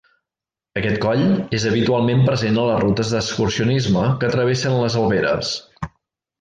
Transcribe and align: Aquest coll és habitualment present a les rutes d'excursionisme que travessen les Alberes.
Aquest 0.79 0.95
coll 1.03 1.21
és 1.57 1.65
habitualment 1.73 2.25
present 2.31 2.57
a 2.63 2.65
les 2.71 2.81
rutes 2.85 3.13
d'excursionisme 3.17 4.09
que 4.25 4.33
travessen 4.39 4.81
les 4.83 4.99
Alberes. 5.05 5.57